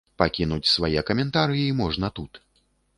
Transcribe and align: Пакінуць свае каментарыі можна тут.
Пакінуць 0.19 0.71
свае 0.71 0.99
каментарыі 1.11 1.77
можна 1.85 2.15
тут. 2.19 2.45